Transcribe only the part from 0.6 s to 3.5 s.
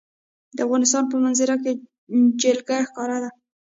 افغانستان په منظره کې جلګه ښکاره ده.